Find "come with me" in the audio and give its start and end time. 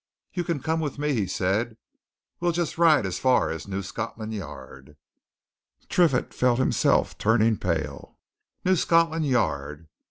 0.61-1.13